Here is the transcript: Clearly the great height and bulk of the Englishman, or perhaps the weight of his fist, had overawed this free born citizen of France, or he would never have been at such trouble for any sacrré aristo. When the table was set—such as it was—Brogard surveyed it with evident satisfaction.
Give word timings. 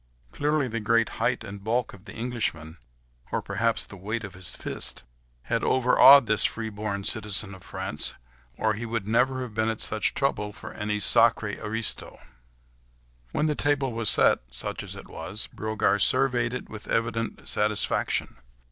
Clearly 0.31 0.67
the 0.67 0.79
great 0.79 1.09
height 1.21 1.43
and 1.43 1.63
bulk 1.63 1.93
of 1.93 2.05
the 2.05 2.13
Englishman, 2.15 2.77
or 3.31 3.39
perhaps 3.39 3.85
the 3.85 3.95
weight 3.95 4.23
of 4.23 4.33
his 4.33 4.55
fist, 4.55 5.03
had 5.43 5.63
overawed 5.63 6.25
this 6.25 6.43
free 6.43 6.71
born 6.71 7.03
citizen 7.03 7.53
of 7.53 7.61
France, 7.61 8.15
or 8.57 8.73
he 8.73 8.83
would 8.83 9.07
never 9.07 9.41
have 9.43 9.53
been 9.53 9.69
at 9.69 9.79
such 9.79 10.15
trouble 10.15 10.53
for 10.53 10.73
any 10.73 10.97
sacrré 10.97 11.63
aristo. 11.63 12.17
When 13.31 13.45
the 13.45 13.53
table 13.53 13.93
was 13.93 14.09
set—such 14.09 14.81
as 14.81 14.95
it 14.95 15.07
was—Brogard 15.07 16.01
surveyed 16.01 16.53
it 16.55 16.67
with 16.67 16.87
evident 16.87 17.47
satisfaction. 17.47 18.37